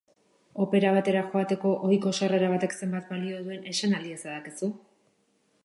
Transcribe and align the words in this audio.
Opera 0.63 0.93
batera 0.95 1.21
joateko 1.33 1.73
ohiko 1.89 2.13
sarrera 2.21 2.49
batek 2.53 2.75
zenbat 2.85 3.13
balio 3.13 3.45
duen 3.49 3.69
esan 3.73 3.95
al 3.99 4.09
diezadakezu? 4.09 4.71